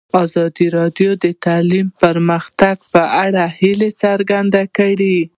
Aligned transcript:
ازادي 0.23 0.67
راډیو 0.77 1.11
د 1.23 1.25
تعلیم 1.45 1.85
د 1.91 1.95
پرمختګ 2.03 2.75
په 2.93 3.01
اړه 3.25 3.43
هیله 3.59 3.89
څرګنده 4.03 4.63
کړې. 4.77 5.17